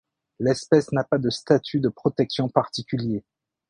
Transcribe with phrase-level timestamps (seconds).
[0.39, 3.23] L'espèce n'a pas de statut de protection particulier.